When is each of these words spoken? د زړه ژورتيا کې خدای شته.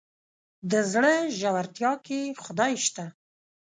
د 0.71 0.73
زړه 0.91 1.13
ژورتيا 1.39 1.91
کې 2.05 2.19
خدای 2.43 2.73
شته. 2.85 3.05